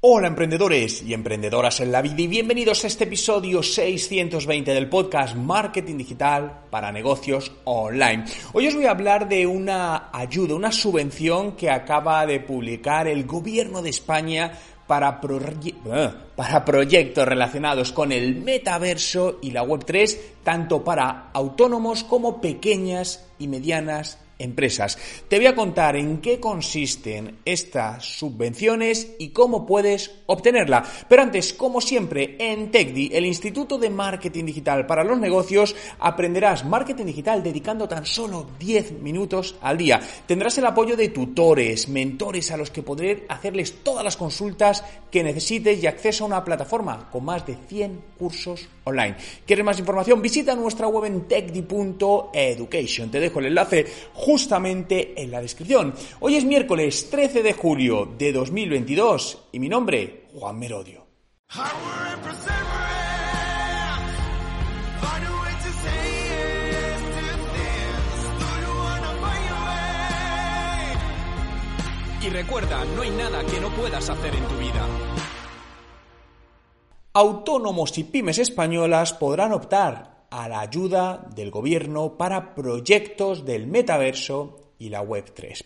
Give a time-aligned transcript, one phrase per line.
[0.00, 5.34] Hola emprendedores y emprendedoras en la vida y bienvenidos a este episodio 620 del podcast
[5.34, 8.24] Marketing Digital para Negocios Online.
[8.52, 13.26] Hoy os voy a hablar de una ayuda, una subvención que acaba de publicar el
[13.26, 14.52] gobierno de España
[14.86, 22.40] para, eh, para proyectos relacionados con el metaverso y la Web3, tanto para autónomos como
[22.40, 24.98] pequeñas y medianas empresas.
[25.28, 30.84] Te voy a contar en qué consisten estas subvenciones y cómo puedes obtenerla.
[31.08, 36.64] Pero antes, como siempre, en TechDi, el Instituto de Marketing Digital para los Negocios, aprenderás
[36.64, 40.00] marketing digital dedicando tan solo 10 minutos al día.
[40.26, 45.22] Tendrás el apoyo de tutores, mentores a los que podré hacerles todas las consultas que
[45.22, 49.16] necesites y acceso a una plataforma con más de 100 cursos online.
[49.46, 50.20] ¿Quieres más información?
[50.20, 53.10] Visita nuestra web en techdi.education.
[53.10, 55.94] Te dejo el enlace justamente en la descripción.
[56.20, 61.06] Hoy es miércoles 13 de julio de 2022 y mi nombre, Juan Merodio.
[72.20, 74.86] Y recuerda, no hay nada que no puedas hacer en tu vida.
[77.18, 84.74] Autónomos y pymes españolas podrán optar a la ayuda del gobierno para proyectos del metaverso
[84.78, 85.64] y la Web 3.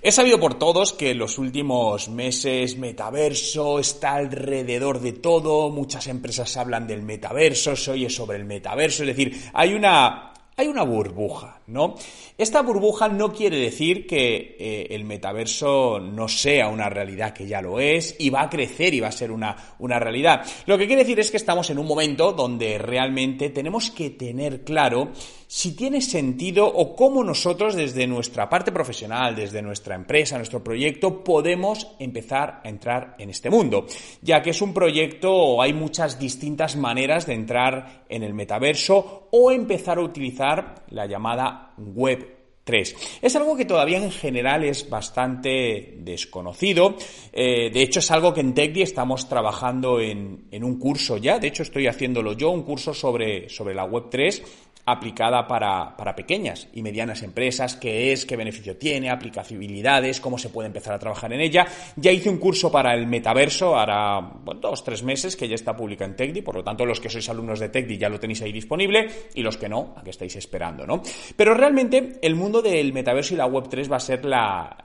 [0.00, 6.06] He sabido por todos que en los últimos meses metaverso está alrededor de todo, muchas
[6.06, 10.84] empresas hablan del metaverso, se oye sobre el metaverso, es decir, hay una hay una
[10.84, 11.94] burbuja, ¿no?
[12.38, 17.60] Esta burbuja no quiere decir que eh, el metaverso no sea una realidad que ya
[17.60, 20.46] lo es y va a crecer y va a ser una, una realidad.
[20.66, 24.62] Lo que quiere decir es que estamos en un momento donde realmente tenemos que tener
[24.62, 25.10] claro
[25.46, 31.22] si tiene sentido o cómo nosotros desde nuestra parte profesional, desde nuestra empresa, nuestro proyecto,
[31.22, 33.86] podemos empezar a entrar en este mundo.
[34.20, 39.50] Ya que es un proyecto, hay muchas distintas maneras de entrar en el metaverso o
[39.52, 40.43] empezar a utilizar
[40.90, 42.34] la llamada web
[42.64, 43.20] 3.
[43.22, 46.96] Es algo que todavía en general es bastante desconocido.
[47.32, 51.38] Eh, de hecho, es algo que en TechDi estamos trabajando en, en, un curso ya.
[51.38, 54.42] De hecho, estoy haciéndolo yo, un curso sobre, sobre la Web 3
[54.86, 60.50] aplicada para, para, pequeñas y medianas empresas, qué es, qué beneficio tiene, aplicabilidades, cómo se
[60.50, 61.66] puede empezar a trabajar en ella.
[61.96, 65.74] Ya hice un curso para el metaverso, ahora bueno, dos, tres meses, que ya está
[65.74, 68.42] publicado en TechDi, por lo tanto los que sois alumnos de TechDi ya lo tenéis
[68.42, 71.02] ahí disponible y los que no, a que estáis esperando, ¿no?
[71.36, 74.76] Pero realmente el mundo del metaverso y la Web3 va a ser la,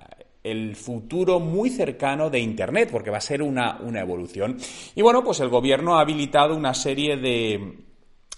[0.43, 4.57] el futuro muy cercano de Internet, porque va a ser una, una evolución.
[4.95, 7.88] Y bueno, pues el gobierno ha habilitado una serie de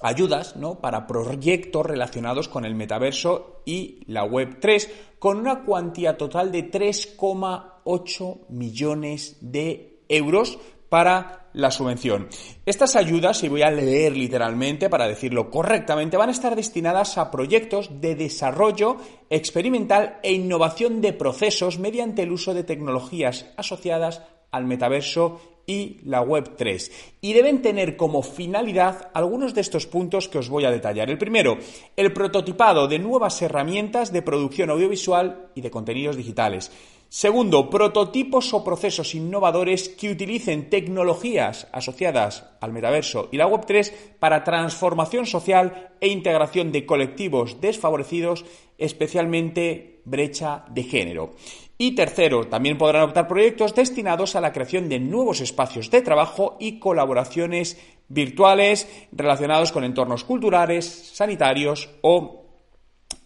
[0.01, 0.79] ayudas ¿no?
[0.79, 4.89] para proyectos relacionados con el metaverso y la web 3
[5.19, 10.57] con una cuantía total de 3,8 millones de euros
[10.89, 12.27] para la subvención.
[12.65, 17.31] Estas ayudas, y voy a leer literalmente para decirlo correctamente, van a estar destinadas a
[17.31, 18.97] proyectos de desarrollo
[19.29, 26.21] experimental e innovación de procesos mediante el uso de tecnologías asociadas al metaverso y la
[26.21, 26.91] Web 3.
[27.21, 31.09] Y deben tener como finalidad algunos de estos puntos que os voy a detallar.
[31.09, 31.57] El primero,
[31.95, 36.71] el prototipado de nuevas herramientas de producción audiovisual y de contenidos digitales.
[37.11, 44.45] Segundo, prototipos o procesos innovadores que utilicen tecnologías asociadas al metaverso y la Web3 para
[44.45, 48.45] transformación social e integración de colectivos desfavorecidos,
[48.77, 51.35] especialmente brecha de género.
[51.77, 56.55] Y tercero, también podrán optar proyectos destinados a la creación de nuevos espacios de trabajo
[56.61, 62.40] y colaboraciones virtuales relacionados con entornos culturales, sanitarios o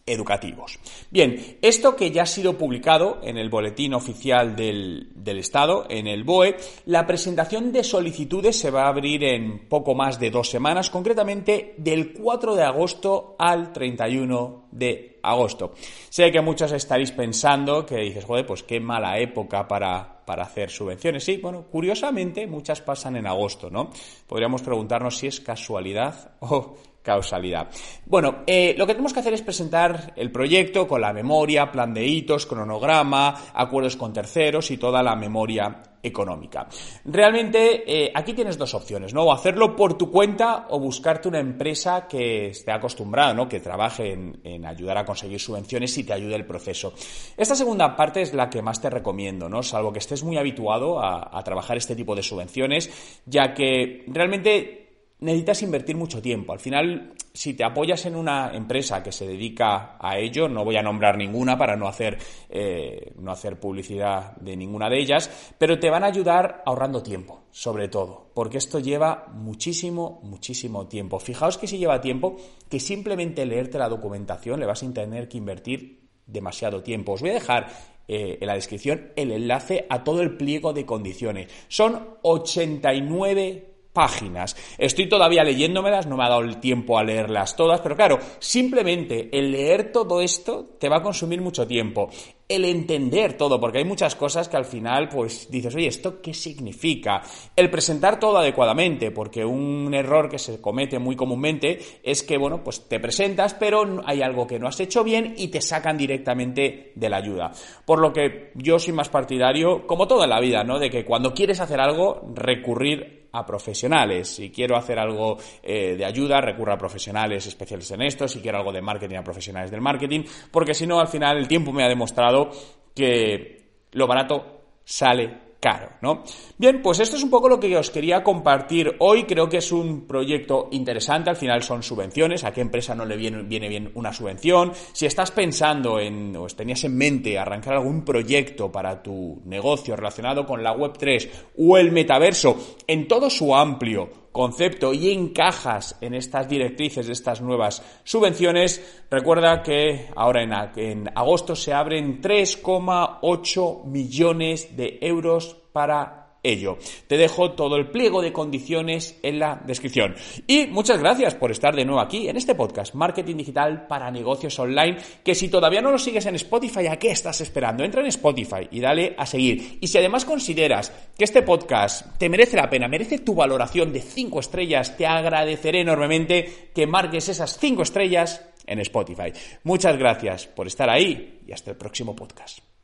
[0.05, 0.77] educativos.
[1.09, 6.05] Bien, esto que ya ha sido publicado en el Boletín Oficial del, del, Estado, en
[6.05, 10.49] el BOE, la presentación de solicitudes se va a abrir en poco más de dos
[10.49, 15.73] semanas, concretamente del 4 de agosto al 31 de agosto.
[16.09, 20.69] Sé que muchos estaréis pensando que dices, joder, pues qué mala época para, para hacer
[20.69, 21.23] subvenciones.
[21.23, 23.89] Sí, bueno, curiosamente muchas pasan en agosto, ¿no?
[24.27, 26.75] Podríamos preguntarnos si es casualidad o
[27.05, 27.69] causalidad.
[28.07, 31.93] Bueno, eh, lo que tenemos que hacer es presentar el proyecto con la memoria, plan
[31.93, 36.67] de hitos, cronograma, acuerdos con terceros y toda la memoria económica.
[37.05, 39.23] Realmente eh, aquí tienes dos opciones, ¿no?
[39.23, 43.47] O hacerlo por tu cuenta o buscarte una empresa que esté acostumbrada, ¿no?
[43.47, 46.93] Que trabaje en, ayudar a conseguir subvenciones y te ayude el proceso.
[47.37, 49.61] Esta segunda parte es la que más te recomiendo, ¿no?
[49.61, 54.84] Salvo que estés muy habituado a trabajar este tipo de subvenciones, ya que realmente
[55.25, 56.54] necesitas invertir mucho tiempo.
[56.54, 60.77] Al final, si te apoyas en una empresa que se dedica a ello, no voy
[60.77, 62.18] a nombrar ninguna para no hacer,
[62.50, 67.44] eh, no hacer publicidad de ninguna de ellas, pero te van a ayudar ahorrando tiempo,
[67.51, 71.19] sobre todo, porque esto lleva muchísimo, muchísimo tiempo.
[71.19, 72.38] Fijaos que si lleva tiempo,
[72.69, 77.13] que simplemente leerte la documentación le vas a tener que invertir demasiado tiempo.
[77.13, 77.68] Os voy a dejar
[78.07, 81.51] eh, en la descripción el enlace a todo el pliego de condiciones.
[81.68, 84.56] Son 89 páginas.
[84.77, 89.30] Estoy todavía leyéndomelas, no me ha dado el tiempo a leerlas todas, pero claro, simplemente
[89.31, 92.12] el leer todo esto te va a consumir mucho tiempo
[92.47, 96.33] el entender todo, porque hay muchas cosas que al final, pues dices, oye, ¿esto qué
[96.33, 97.21] significa?
[97.56, 102.63] El presentar todo adecuadamente, porque un error que se comete muy comúnmente es que, bueno,
[102.63, 106.91] pues te presentas, pero hay algo que no has hecho bien y te sacan directamente
[106.94, 107.51] de la ayuda.
[107.83, 110.77] Por lo que yo soy más partidario, como toda la vida, ¿no?
[110.77, 114.35] De que cuando quieres hacer algo, recurrir a profesionales.
[114.35, 118.27] Si quiero hacer algo eh, de ayuda, recurro a profesionales especialistas en esto.
[118.27, 120.23] Si quiero algo de marketing, a profesionales del marketing.
[120.51, 122.49] Porque si no, al final el tiempo me ha demostrado
[122.93, 126.23] que lo barato sale caro, ¿no?
[126.57, 129.23] Bien, pues esto es un poco lo que os quería compartir hoy.
[129.23, 131.29] Creo que es un proyecto interesante.
[131.29, 132.43] Al final son subvenciones.
[132.43, 134.71] ¿A qué empresa no le viene, viene bien una subvención?
[134.93, 140.45] Si estás pensando en, o tenías en mente arrancar algún proyecto para tu negocio relacionado
[140.45, 142.57] con la Web3 o el metaverso
[142.87, 149.63] en todo su amplio concepto y encajas en estas directrices de estas nuevas subvenciones, recuerda
[149.63, 150.43] que ahora
[150.75, 156.77] en, agosto se abren 3,8 millones de euros para ello.
[157.07, 160.15] Te dejo todo el pliego de condiciones en la descripción.
[160.47, 164.57] Y muchas gracias por estar de nuevo aquí en este podcast, Marketing Digital para Negocios
[164.59, 167.83] Online, que si todavía no lo sigues en Spotify, ¿a qué estás esperando?
[167.83, 169.77] Entra en Spotify y dale a seguir.
[169.81, 174.01] Y si además consideras que este podcast te merece la pena, merece tu valoración de
[174.01, 179.31] 5 estrellas, te agradeceré enormemente que marques esas 5 estrellas en Spotify.
[179.63, 182.75] Muchas gracias por estar ahí y hasta el próximo podcast.